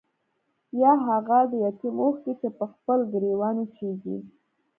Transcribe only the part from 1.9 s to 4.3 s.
اوښکې چې پۀ خپل ګريوان وچيږي